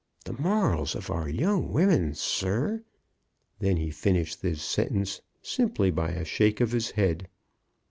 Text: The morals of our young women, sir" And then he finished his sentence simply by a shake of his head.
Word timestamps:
The 0.25 0.33
morals 0.33 0.95
of 0.95 1.11
our 1.11 1.29
young 1.29 1.71
women, 1.71 2.15
sir" 2.15 2.69
And 2.71 2.83
then 3.59 3.77
he 3.77 3.91
finished 3.91 4.41
his 4.41 4.63
sentence 4.63 5.21
simply 5.43 5.91
by 5.91 6.09
a 6.09 6.25
shake 6.25 6.59
of 6.59 6.71
his 6.71 6.89
head. 6.97 7.27